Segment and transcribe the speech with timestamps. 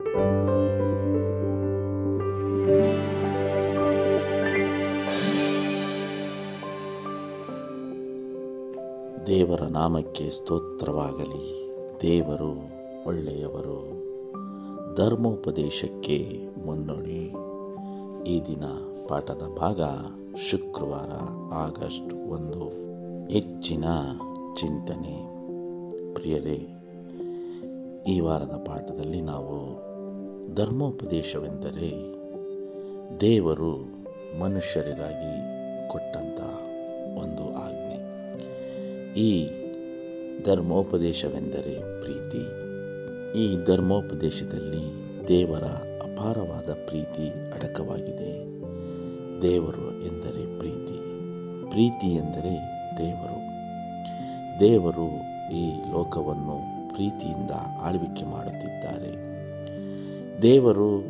[0.00, 0.12] ದೇವರ
[9.70, 11.72] ನಾಮಕ್ಕೆ ಸ್ತೋತ್ರವಾಗಲಿ.
[12.02, 12.58] ದೇವರು
[13.06, 13.90] ಒಳ್ಳೆಯವರು.
[14.94, 17.32] ಧರ್ಮೋಪದೇಶಕ್ಕೆ ಮುನ್ನುಡಿ.
[18.30, 18.64] ಈ ದಿನ
[19.08, 19.80] ಪಾಠದ ಭಾಗ
[20.50, 21.10] ಶುಕ್ರವಾರ,
[21.54, 22.68] ಆಗಸ್ಟ್ ಒಂದು.
[23.28, 23.84] ಹೆಚ್ಚಿನ
[24.56, 25.46] ಚಿಂತನೆ.
[26.14, 26.68] ಪ್ರಿಯರೇ,
[28.08, 29.89] ಈ ವಾರದ ಪಾಠದಲ್ಲಿ ನಾವು
[30.54, 32.20] ಧರ್ಮೋಪದೇಶವೆಂದರೆ
[33.20, 33.76] ದೇವರು
[34.38, 35.40] ಮನುಷ್ಯರಿಗಾಗಿ
[35.88, 36.40] ಕೊಟ್ಟಂಥ
[37.18, 38.00] ಒಂದು ಆಜ್ಞೆ.
[39.14, 39.48] ಈ
[40.44, 42.42] ಧರ್ಮೋಪದೇಶವೆಂದರೆ ಪ್ರೀತಿ.
[43.38, 45.64] ಈ ಧರ್ಮೋಪದೇಶದಲ್ಲಿ ದೇವರ
[46.02, 48.60] ಅಪಾರವಾದ ಪ್ರೀತಿ ಅಡಕವಾಗಿದೆ.
[49.42, 51.00] ದೇವರು ಎಂದರೆ ಪ್ರೀತಿ.
[51.70, 52.58] ಪ್ರೀತಿ ಎಂದರೆ
[52.98, 53.40] ದೇವರು.
[54.60, 55.08] ದೇವರು
[55.54, 59.29] ಈ ಲೋಕವನ್ನು ಪ್ರೀತಿಯಿಂದ ಆಳ್ವಿಕೆ ಮಾಡುತ್ತಿದ್ದಾರೆ.
[60.42, 61.04] ದೇವರು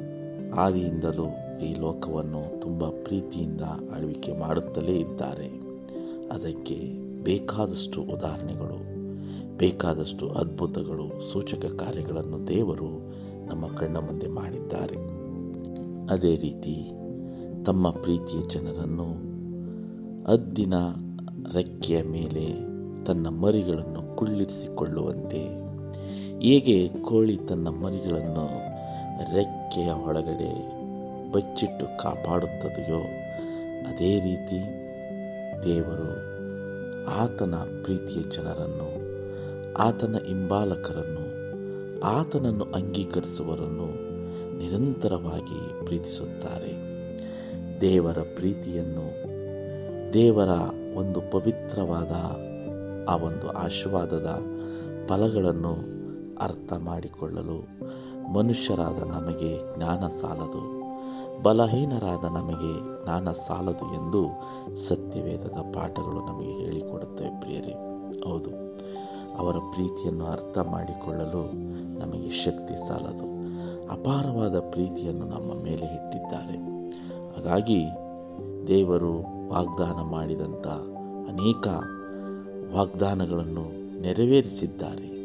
[0.54, 1.26] ಆದಿಯಿಂದಲೂ
[1.58, 3.60] ಈ ಲೋಕವನ್ನು ತುಂಬ ಪ್ರೀತಿಯಿಂದ
[3.94, 5.48] ಆಳ್ವಿಕೆ ಮಾಡುತ್ತಲೇ ಇದ್ದಾರೆ.
[6.28, 6.78] ಅದಕ್ಕೆ
[7.24, 8.78] ಬೇಕಾದಷ್ಟು ಉದಾಹರಣೆಗಳು,
[9.56, 12.90] ಬೇಕಾದಷ್ಟು ಅದ್ಭುತಗಳು, ಸೂಚಕ ಕಾರ್ಯಗಳನ್ನು ದೇವರು
[13.46, 14.96] ನಮ್ಮ ಕಣ್ಣ ಮುಂದೆ ಮಾಡಿದ್ದಾರೆ.
[16.06, 16.90] ಅದೇ ರೀತಿ
[17.64, 19.08] ತಮ್ಮ ಪ್ರೀತಿಯ ಜನರನ್ನು
[20.32, 20.74] ಅದ್ದಿನ
[21.54, 22.46] ರೆಕ್ಕೆಯ ಮೇಲೆ
[23.04, 25.44] ತನ್ನ ಮರಿಗಳನ್ನು ಕುಳ್ಳಿರಿಸಿಕೊಳ್ಳುವಂತೆ,
[26.40, 28.69] ಹೇಗೆ ಕೋಳಿ ತನ್ನ ಮರಿಗಳನ್ನು
[29.34, 30.80] ರೆಕ್ಕೆಯ ಒಳಗಡೆ
[31.32, 32.98] ಬಚ್ಚಿಟ್ಟು ಕಾಪಾಡುತ್ತದೆಯೋ?
[33.88, 34.60] ಅದೇ ರೀತಿ
[35.62, 36.30] ದೇವರು
[37.06, 38.90] ಆತನ ಪ್ರೀತಿಯ ಜನರನ್ನು,
[39.74, 41.30] ಆತನ ಹಿಂಬಾಲಕರನ್ನು,
[42.00, 44.10] ಆತನನ್ನು ಅಂಗೀಕರಿಸುವರನ್ನು
[44.58, 46.90] ನಿರಂತರವಾಗಿ ಪ್ರೀತಿಸುತ್ತಾರೆ.
[47.80, 49.30] ದೇವರ ಪ್ರೀತಿಯನ್ನು
[50.12, 50.48] ದೇವರ
[50.94, 52.12] ಒಂದು ಪವಿತ್ರವಾದ
[53.08, 54.42] ಆ ಒಂದು ಆಶೀರ್ವಾದದ
[55.08, 56.00] ಫಲಗಳನ್ನು
[56.42, 57.66] ಅರ್ಥ ಮಾಡಿಕೊಳ್ಳಲು
[58.34, 60.62] ಮನುಷ್ಯರಾದ ನಮಗೆ ಜ್ಞಾನ ಸಾಲದು,
[61.42, 64.22] ಬಲಹೀನರಾದ ನಮಗೆ ಜ್ಞಾನ ಸಾಲದು ಎಂದು
[64.88, 67.74] ಸತ್ಯವೇದದ ಪಾಠಗಳು ನಮಗೆ ಹೇಳಿಕೊಡುತ್ತವೆ ಪ್ರಿಯರೇ.
[68.30, 68.50] ಹೌದು,
[69.38, 71.42] ಅವರ ಪ್ರೀತಿಯನ್ನು ಅರ್ಥ ಮಾಡಿಕೊಳ್ಳಲು
[71.98, 73.26] ನಮಗೆ ಶಕ್ತಿ ಸಾಲದು.
[73.92, 76.58] ಅಪಾರವಾದ ಪ್ರೀತಿಯನ್ನು ನಮ್ಮ ಮೇಲೆ ಇಟ್ಟಿದ್ದಾರೆ.
[77.36, 77.80] ಹಾಗಾಗಿ
[78.66, 79.14] ದೇವರು
[79.50, 80.66] ವಾಗ್ದಾನ ಮಾಡಿದಂಥ
[81.28, 81.66] ಅನೇಕ
[82.76, 83.64] ವಾಗ್ದಾನಗಳನ್ನು
[84.00, 85.19] ನೆರವೇರಿಸಿದ್ದಾರೆ.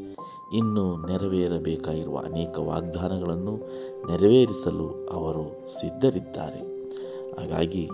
[0.54, 3.58] ಇನ್ನು ನೆರವೇರಬೇಕಾಗಿರುವ ಅನೇಕ ವಾಗ್ದಾನಗಳನ್ನು
[4.08, 6.62] ನೆರವೇರಿಸಲು ಅವರು ಸಿದ್ಧರಿದ್ದಾರೆ.
[7.40, 7.90] ಹಾಗಾಗಿ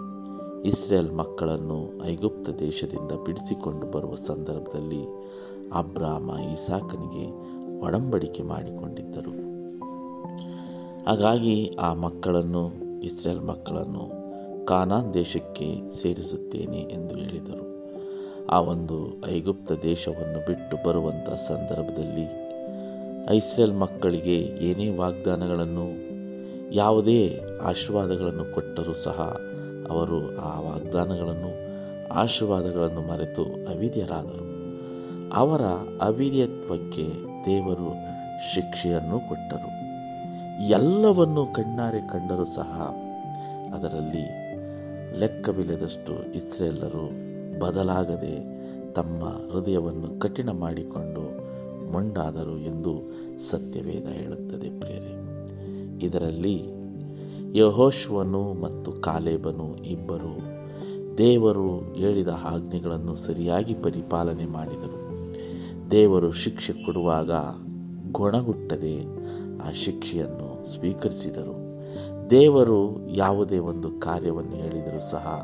[0.66, 5.06] ಇಸ್ರೇಲ್ ಮಕ್ಕಳನ್ನು ಐಗುಪ್ತ ದೇಶದಿಂದ ಬಿಡಿಸಿಕೊಂಡು ಬರುವ ಸಂದರ್ಭದಲ್ಲಿ
[5.74, 9.32] ಅಬ್ರಾಮ ಈಸಾಕನಿಗೆ ಒಡಂಬಡಿಕೆ ಮಾಡಿಕೊಂಡಿದ್ದರು.
[11.10, 12.72] ಹಾಗಾಗಿ ಆ ಮಕ್ಕಳನ್ನು,
[13.04, 14.22] ಇಸ್ರೇಲ್ ಮಕ್ಕಳನ್ನು
[14.66, 17.72] ಕಾನಾನ್ ದೇಶಕ್ಕೆ ಸೇರಿಸುತ್ತೇನೆ ಎಂದು ಹೇಳಿದರು.
[18.50, 22.41] ಆ ಒಂದು ಐಗುಪ್ತ ದೇಶವನ್ನು ಬಿಟ್ಟು ಬರುವಂಥ ಸಂದರ್ಭದಲ್ಲಿ
[23.34, 25.86] ಇಸ್ರೇಲ್ ಮಕ್ಕಳಿಗೆ ಏನೇ ವಾಗ್ದಾನಗಳನ್ನು,
[26.72, 29.22] ಯಾವುದೇ ಆಶೀರ್ವಾದಗಳನ್ನು ಕೊಟ್ಟರೂ ಸಹ
[29.90, 31.52] ಅವರು ಆ ವಾಗ್ದಾನಗಳನ್ನು,
[32.14, 34.48] ಆಶೀರ್ವಾದಗಳನ್ನು ಮರೆತು ಅವಿದ್ಯರಾದರು
[35.36, 35.62] ಅವರ
[36.02, 37.06] ಅವಿದ್ಯತ್ವಕ್ಕೆ
[37.46, 37.90] ದೇವರು
[38.54, 39.70] ಶಿಕ್ಷೆಯನ್ನು ಕೊಟ್ಟರು.
[40.70, 42.82] ಎಲ್ಲವನ್ನು ಕಣ್ಣಾರೆ ಕಂಡರೂ ಸಹ
[43.76, 44.26] ಅದರಲ್ಲಿ
[45.20, 47.06] ಲೆಕ್ಕವಿಲ್ಲದಷ್ಟು ಇಸ್ರೇಲರು
[47.60, 48.36] ಬದಲಾಗದೆ
[48.94, 51.41] ತಮ್ಮ ಹೃದಯವನ್ನು ಕಠಿಣ ಮಾಡಿಕೊಂಡು
[51.92, 55.18] ಮೊಂಡಾದರು ಎಂದು ಸತ್ಯವೇದ ಹೇಳುತ್ತದೆ ಪ್ರಿಯರೇ.
[56.02, 56.82] ಇದರಲ್ಲಿ
[57.54, 60.62] ಯಹೋಶ್ವನು ಮತ್ತು ಕಾಲೇಬನು ಇಬ್ಬರು
[61.18, 65.12] ದೇವರು ಹೇಳಿದ ಆಜ್ಞೆಗಳನ್ನು ಸರಿಯಾಗಿ ಪರಿಪಾಲನೆ ಮಾಡಿದರು.
[65.92, 67.32] ದೇವರು ಶಿಕ್ಷೆ ಕೊಡುವಾಗ
[68.12, 69.06] ಗೊಣಗುಟ್ಟದೆ
[69.68, 71.72] ಆ ಶಿಕ್ಷೆಯನ್ನು ಸ್ವೀಕರಿಸಿದರು.
[72.30, 75.44] ದೇವರು ಯಾವುದೇ ಒಂದು ಕಾರ್ಯವನ್ನು ಹೇಳಿದರೂ ಸಹ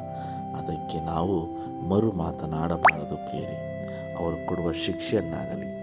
[0.57, 1.45] ಅದಕ್ಕೆ ನಾವು
[1.89, 3.63] ಮರು ಮಾತನಾಡಬಾರದು ಪ್ರಿಯರೇ.
[4.19, 5.76] ಅವರು ಕೊಡುವ ಶಿಕ್ಷೆಯನ್ನಾಗಲಿ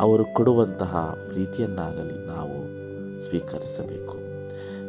[0.00, 2.58] ಅವರು ಕೊಡುವಂತಹ ಪ್ರೀತಿಯನ್ನಾಗಲಿ ನಾವು
[3.20, 4.16] ಸ್ವೀಕರಿಸಬೇಕು.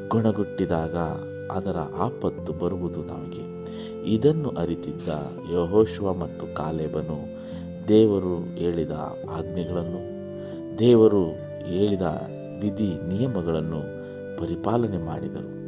[0.09, 0.95] ಗುಣಗುಟ್ಟಿದಾಗ
[1.51, 3.59] ಅದರ ಆಪತ್ತು ಬರುವುದು ನಮಗೆ.
[4.03, 5.09] ಇದನ್ನು ಅರಿತಿದ್ದ
[5.53, 7.17] ಯಹೋಶ್ವ ಮತ್ತು ಕಾಲೇಬನು
[7.87, 8.91] ದೇವರು ಹೇಳಿದ
[9.31, 10.01] ಆಜ್ಞೆಗಳನ್ನು,
[10.79, 11.25] ದೇವರು
[11.65, 12.01] ಹೇಳಿದ
[12.61, 13.81] ವಿಧಿ ನಿಯಮಗಳನ್ನು
[14.37, 15.59] ಪರಿಪಾಲನೆ ಮಾಡಿದರು.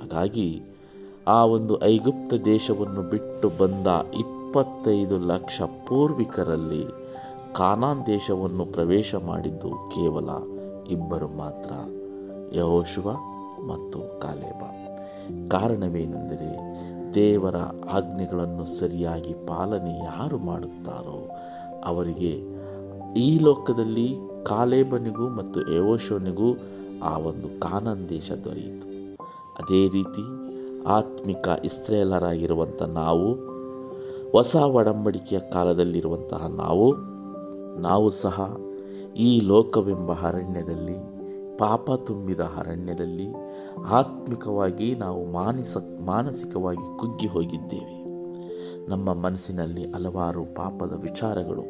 [0.00, 0.62] ಹಾಗಾಗಿ
[1.26, 7.06] ಆ ಒಂದು ಐಗುಪ್ತ ದೇಶವನ್ನು ಬಿಟ್ಟು ಬಂದ ಇಪ್ಪತ್ತೈದು ಲಕ್ಷ ಪೂರ್ವಿಕರಲ್ಲಿ
[7.56, 10.30] ಕಾನಾನ್ ದೇಶವನ್ನು ಪ್ರವೇಶ ಮಾಡಿದ್ದು ಕೇವಲ
[10.90, 11.72] ಇಬ್ಬರು ಮಾತ್ರ,
[12.54, 13.12] ಯಹೋಶುವ
[13.66, 14.62] ಮತ್ತು ಕಾಲೇಬ.
[15.48, 16.50] ಕಾರಣವೇನೆಂದರೆ
[17.14, 17.56] ದೇವರ
[17.90, 21.30] ಆಜ್ಞೆಗಳನ್ನು ಸರಿಯಾಗಿ ಪಾಲನೆ ಯಾರು ಮಾಡುತ್ತಾರೋ
[21.84, 22.32] ಅವರಿಗೆ
[23.16, 26.58] ಈ ಲೋಕದಲ್ಲಿ ಕಾಲೇಬನಿಗೂ ಮತ್ತು ಯಹೋಶನಿಗೂ
[27.02, 28.86] ಆ ಒಂದು ಕಾನನ್ ದೇಶ ದೊರೆಯಿತು.
[29.54, 30.24] ಅದೇ ರೀತಿ
[30.86, 33.32] ಆತ್ಮಿಕ ಇಸ್ರೇಲರಾಗಿರುವಂಥ ನಾವು,
[34.30, 37.15] ಹೊಸ ಒಡಂಬಡಿಕೆಯ ಕಾಲದಲ್ಲಿರುವಂತಹ ನಾವು
[37.80, 38.56] ನಾವು ಸಹ
[39.16, 41.16] ಈ ಲೋಕವೆಂಬ ಅರಣ್ಯದಲ್ಲಿ,
[41.58, 43.26] ಪಾಪ ತುಂಬಿದ ಅರಣ್ಯದಲ್ಲಿ
[43.86, 48.06] ಆತ್ಮಿಕವಾಗಿ ನಾವು ಮಾನಸ, ಮಾನಸಿಕವಾಗಿ ಕುಗ್ಗಿ ಹೋಗಿದ್ದೇವೆ.
[48.88, 51.62] ನಮ್ಮ ಮನಸ್ಸಿನಲ್ಲಿ ಹಲವಾರು ಪಾಪದ ವಿಚಾರಗಳು,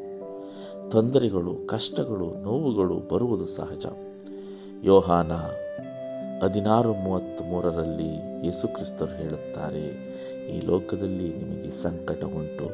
[0.90, 3.86] ತೊಂದರೆಗಳು, ಕಷ್ಟಗಳು, ನೋವುಗಳು ಬರುವುದು ಸಹಜ.
[4.82, 5.32] ಯೋಹಾನ
[6.42, 9.86] ಹದಿನಾರು ಮೂವತ್ತ್ ಮೂರರಲ್ಲಿ ಯೇಸುಕ್ರಿಸ್ತರು ಹೇಳುತ್ತಾರೆ,
[10.56, 12.68] ಈ ಲೋಕದಲ್ಲಿ ನಿಮಗೆ ಸಂಕಟ ಉಂಟು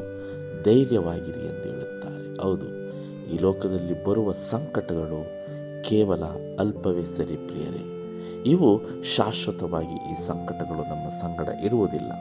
[0.65, 2.43] ಧೈರ್ಯವಾಗಿರಿ ಎಂದು ಹೇಳುತ್ತಾರೆ.
[2.43, 2.82] ಹೌದು.
[3.31, 5.43] ಈ ಲೋಕದಲ್ಲಿ ಬರುವ ಸಂಕಟಗಳು
[5.83, 6.25] ಕೇವಲ
[6.59, 8.03] ಅಲ್ಪವೇ ಸರಿ ಪ್ರಿಯರೇ.
[8.47, 12.13] ಇವು ಶಾಶ್ವತವಾಗಿ ಈ ಸಂಕಟಗಳು ನಮ್ಮ ಸಂಗಡ ಇರುವುದಿಲ್ಲ.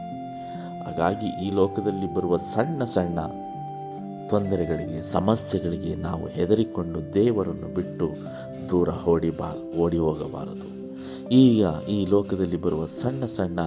[0.85, 3.19] ಹಾಗಾಗಿ ಈ ಲೋಕದಲ್ಲಿ ಬರುವ ಸಣ್ಣ ಸಣ್ಣ
[4.29, 8.09] ತೊಂದರೆಗಳಿಗೆ, ಸಮಸ್ಯೆಗಳಿಗೆ ನಾವು ಹೆದರಿಕೊಂಡು ದೇವರನ್ನು ಬಿಟ್ಟು
[8.69, 10.71] ದೂರ ಓಡಿ ಬಾ, ಓಡಿ ಹೋಗಬಾರದು.
[11.31, 13.59] ಈಗ ಈ ಲೋಕದಲ್ಲಿ ಬರುವ ಸಣ್ಣ ಸಣ್ಣ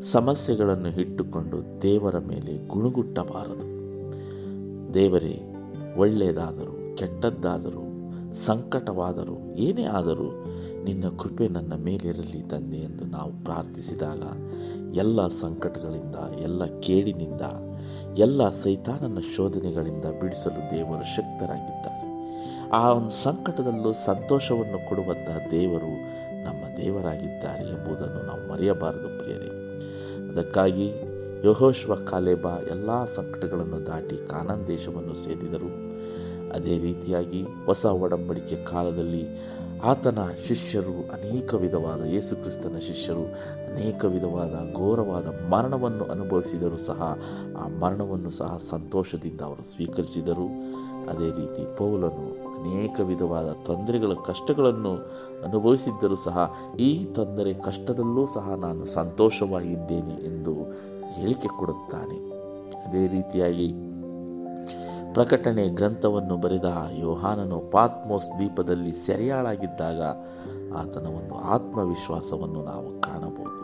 [0.00, 3.76] ಸಮಸ್ಯೆಗಳನ್ನು ಇಟ್ಟುಕೊಂಡು ದೇವರ ಮೇಲೆ ಗುಣಗುಟ್ಟಬಾರದು.
[4.94, 5.55] ದೇವರೇ
[5.96, 7.82] ಒಳ್ಳೆಯದಾದರೂ, ಕೆಟ್ಟದ್ದಾದರೂ,
[8.32, 10.44] ಸಂಕಟವಾದರೂ, ಏನೇ ಆದರೂ
[10.84, 14.22] ನಿನ್ನ ಕೃಪೆ ನನ್ನ ಮೇಲಿರಲಿ ತಂದೆ ಎಂದು ನಾವು ಪ್ರಾರ್ಥಿಸಿದಾಗ
[14.96, 17.40] ಎಲ್ಲ ಸಂಕಟಗಳಿಂದ, ಎಲ್ಲ ಕೇಡಿನಿಂದ,
[18.18, 22.06] ಎಲ್ಲ ಸೈತಾನನ ಶೋಧನೆಗಳಿಂದ ಬಿಡಿಸಲು ದೇವರು ಶಕ್ತರಾಗಿದ್ದಾರೆ.
[22.70, 25.92] ಆ ಒಂದು ಸಂಕಟದಲ್ಲೂ ಸಂತೋಷವನ್ನು ಕೊಡುವಂತಹ ದೇವರು
[26.44, 29.78] ನಮ್ಮ ದೇವರಾಗಿದ್ದಾರೆ ಎಂಬುದನ್ನು ನಾವು ಮರೆಯಬಾರದು ಪ್ರಿಯರೇ.
[30.30, 30.92] ಅದಕ್ಕಾಗಿ
[31.44, 35.85] ಯಹೋಶ್ವ ಕಾಲೇಬ ಎಲ್ಲ ಸಂಕಟಗಳನ್ನು ದಾಟಿ ಕಾನನ್ ದೇಶವನ್ನು ಸೇರಿದರು.
[36.56, 39.24] ಅದೇ ರೀತಿಯಾಗಿ ಹೊಸ ಒಡಂಬಡಿಕೆ ಕಾಲದಲ್ಲಿ
[39.84, 40.18] ಆತನ
[40.48, 43.24] ಶಿಷ್ಯರು ಅನೇಕ ವಿಧವಾದ ಯೇಸುಕ್ರಿಸ್ತನ ಶಿಷ್ಯರು
[43.72, 47.18] ಅನೇಕ ವಿಧವಾದ ಘೋರವಾದ ಮರಣವನ್ನು ಅನುಭವಿಸಿದರೂ ಸಹ
[47.58, 50.46] ಆ ಮರಣವನ್ನು ಸಹ ಸಂತೋಷದಿಂದ ಅವರು ಸ್ವೀಕರಿಸಿದರು.
[51.08, 52.26] ಅದೇ ರೀತಿ ಪೌಲನು
[52.58, 54.94] ಅನೇಕ ವಿಧವಾದ ತೊಂದರೆಗಳ ಕಷ್ಟಗಳನ್ನು
[55.44, 56.38] ಅನುಭವಿಸಿದ್ದರೂ ಸಹ
[56.78, 60.54] ಈ ತೊಂದರೆ ಕಷ್ಟದಲ್ಲೂ ಸಹ ನಾನು ಸಂತೋಷವಾಗಿದ್ದೇನೆ ಎಂದು
[61.08, 62.18] ಹೇಳಿಕೆ ಕೊಡುತ್ತಾನೆ.
[62.88, 63.68] ಅದೇ ರೀತಿಯಾಗಿ
[65.16, 66.64] ಪ್ರಕಟಣೆ ಗ್ರಂಥವನ್ನು ಬರೆದ
[66.98, 70.02] ಯೋಹಾನನು ಪಾತ್ಮೋಸ್ ದ್ವೀಪದಲ್ಲಿ ಸೆರೆಯಾಳಾಗಿದ್ದಾಗ
[70.76, 73.62] ಆತನ ಒಂದು ಆತ್ಮವಿಶ್ವಾಸವನ್ನು ನಾವು ಕಾಣಬಹುದು.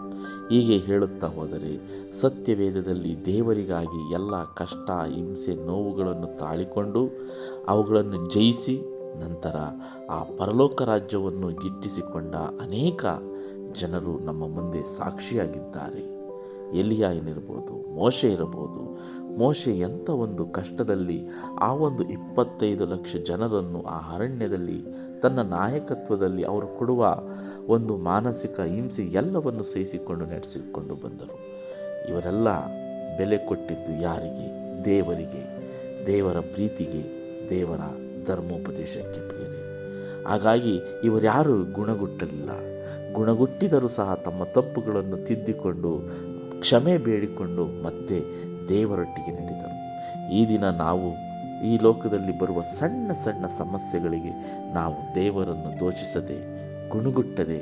[0.48, 1.72] ಹೀಗೆ ಹೇಳುತ್ತಾ ಹೋದರೆ
[2.12, 7.08] ಸತ್ಯವೇದದಲ್ಲಿ ದೇವರಿಗಾಗಿ ಎಲ್ಲ ಕಷ್ಟ, ಹಿಂಸೆ, ನೋವುಗಳನ್ನು ತಾಳಿಕೊಂಡು
[7.68, 8.76] ಅವುಗಳನ್ನು ಜಯಿಸಿ
[9.20, 9.56] ನಂತರ
[10.10, 13.04] ಆ ಪರಲೋಕ ರಾಜ್ಯವನ್ನು ಗಿಟ್ಟಿಸಿಕೊಂಡ ಅನೇಕ
[13.72, 16.11] ಜನರು ನಮ್ಮ ಮುಂದೆ ಸಾಕ್ಷಿಯಾಗಿದ್ದಾರೆ.
[16.74, 18.98] ಎಲಿಯಾಯನಿರ್ಬೋದು ಮೋಶೆ ಇರಬಹುದು
[19.38, 21.22] ಮೋಶೆ ಎಂಥ ಒಂದು ಕಷ್ಟದಲ್ಲಿ
[21.60, 24.84] ಆ ಒಂದು ಇಪ್ಪತ್ತೈದು ಲಕ್ಷ ಜನರನ್ನು ಆ ಅರಣ್ಯದಲ್ಲಿ
[25.22, 27.22] ತನ್ನ ನಾಯಕತ್ವದಲ್ಲಿ ಅವರು ಕೊಡುವ
[27.66, 31.38] ಒಂದು ಮಾನಸಿಕ ಹಿಂಸೆ ಎಲ್ಲವನ್ನು ಸಹಿಸಿಕೊಂಡು ನಡೆಸಿಕೊಂಡು ಬಂದರು.
[32.08, 32.66] ಇವರೆಲ್ಲ
[33.16, 34.62] ಬೆಲೆ ಕೊಟ್ಟಿದ್ದು ಯಾರಿಗೆ?
[34.84, 35.62] ದೇವರಿಗೆ.
[36.06, 37.78] ದೇವರ ಪ್ರೀತಿಗೆ, ದೇವರ
[38.24, 39.62] ಧರ್ಮೋಪದೇಶಕ್ಕೆ ಪ್ರೇರೆ
[40.24, 42.50] ಹಾಗಾಗಿ ಇವರ್ಯಾರು ಗುಣಗುಟ್ಟಲಿಲ್ಲ.
[43.12, 46.00] ಗುಣಗುಟ್ಟಿದರೂ ಸಹ ತಮ್ಮ ತಪ್ಪುಗಳನ್ನು ತಿದ್ದಿಕೊಂಡು
[46.62, 48.18] ಕ್ಷಮೆ ಬೇಡಿಕೊಂಡು ಮತ್ತೆ
[48.68, 49.76] ದೇವರೊಟ್ಟಿಗೆ ನಡೆದರು
[50.32, 51.08] ಈ ದಿನ ನಾವು
[51.66, 54.32] ಈ ಲೋಕದಲ್ಲಿ ಬರುವ ಸಣ್ಣ ಸಣ್ಣ ಸಮಸ್ಯೆಗಳಿಗೆ
[54.74, 56.38] ನಾವು ದೇವರನ್ನು ದೋಷಿಸದೆ,
[56.88, 57.60] ಗುಣಗುಟ್ಟದೆ,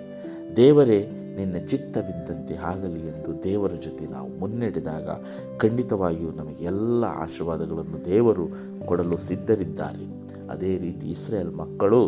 [0.57, 1.01] ದೇವರೇ,
[1.37, 5.09] ನಿನ್ನ ಚಿತ್ತವಿದ್ದಂತೆ ಆಗಲಿ ಎಂದು ದೇವರ ಜೊತೆ ನಾವು ಮುನ್ನಡೆದಾಗ
[5.57, 8.47] ಖಂಡಿತವಾಗಿಯೂ ನಮಗೆ ಎಲ್ಲ ಆಶೀರ್ವಾದಗಳನ್ನು ದೇವರು
[8.87, 10.07] ಕೊಡಲು ಸಿದ್ಧರಿದ್ದಾರೆ.
[10.51, 12.01] ಅದೇ ರೀತಿ ಇಸ್ರೇಲ್ ಮಕ್ಕಳು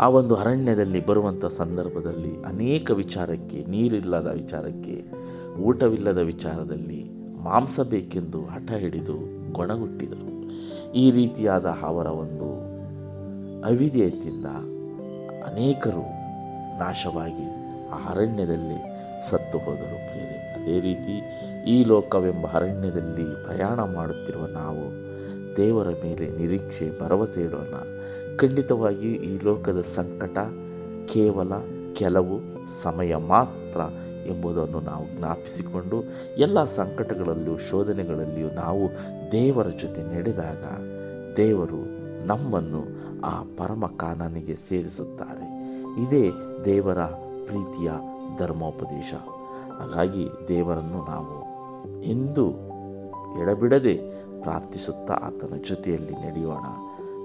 [0.00, 5.04] ಆ ಒಂದು ಅರಣ್ಯದಲ್ಲಿ ಬರುವಂಥ ಸಂದರ್ಭದಲ್ಲಿ ಅನೇಕ ವಿಚಾರಕ್ಕೆ, ನೀರಿಲ್ಲದ ವಿಚಾರಕ್ಕೆ,
[5.60, 7.04] ಊಟವಿಲ್ಲದ ವಿಚಾರದಲ್ಲಿ
[7.42, 9.16] ಮಾಂಸ ಬೇಕೆಂದು ಹಠ ಹಿಡಿದು
[9.52, 10.26] ಗೊಣಗುಟ್ಟಿದರು.
[10.92, 12.48] ಈ ರೀತಿಯಾದ ಅವರ ಒಂದು
[13.66, 14.46] ಅವಿಧೇಯತೆಯಿಂದ
[15.44, 16.04] ಅನೇಕರು
[16.78, 17.48] ನಾಶವಾಗಿ
[17.88, 18.80] ಆ ಅರಣ್ಯದಲ್ಲಿ
[19.30, 20.38] ಸತ್ತು ಹೋದರು ಪ್ರಿಯರೇ.
[20.56, 21.16] ಅದೇ ರೀತಿ
[21.70, 25.06] ಈ ಲೋಕವೆಂಬ ಅರಣ್ಯದಲ್ಲಿ ಪ್ರಯಾಣ ಮಾಡುತ್ತಿರುವ ನಾವು
[25.56, 27.74] ದೇವರ ಮೇಲೆ ನಿರೀಕ್ಷೆ, ಭರವಸೆ ಇಡೋಣ.
[28.36, 30.38] ಖಂಡಿತವಾಗಿ ಈ ಲೋಕದ ಸಂಕಟ
[31.08, 31.52] ಕೇವಲ
[31.92, 32.40] ಕೆಲವು
[32.82, 33.80] ಸಮಯ ಮಾತ್ರ
[34.26, 36.02] ಎಂಬುದನ್ನು ನಾವು ಜ್ಞಾಪಿಸಿಕೊಂಡು
[36.38, 38.88] ಎಲ್ಲ ಸಂಕಟಗಳಲ್ಲಿಯೂ ಶೋಧನೆಗಳಲ್ಲಿಯೂ ನಾವು
[39.32, 40.64] ದೇವರ ಜೊತೆ ನಡೆದಾಗ
[41.36, 42.82] ದೇವರು ನಮ್ಮನ್ನು
[43.20, 45.46] ಆ ಪರಮ ಕಾನನಿಗೆ ಸೇರಿಸುತ್ತಾರೆ.
[46.04, 46.30] ಇದೇ
[46.64, 47.04] ದೇವರ
[47.44, 47.90] ಪ್ರೀತಿಯ
[48.38, 49.14] ಧರ್ಮೋಪದೇಶ.
[49.80, 51.46] ಹಾಗಾಗಿ ದೇವರನ್ನು ನಾವು
[52.02, 52.50] ಎಂದು
[53.40, 53.94] ಎಡಬಿಡದೆ
[54.42, 56.64] ಪ್ರಾರ್ಥಿಸುತ್ತಾ ಆತನ ಜೊತೆಯಲ್ಲಿ ನಡೆಯೋಣ.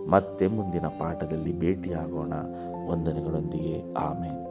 [0.09, 2.33] ಮತ್ತೆ ಮುಂದಿನ ಪಾಠದಲ್ಲಿ ಭೇಟಿಯಾಗೋಣ.
[2.91, 3.93] ವಂದನೆಗಳೊಂದಿಗೆ.
[3.93, 4.50] ಆಮೇಲೆ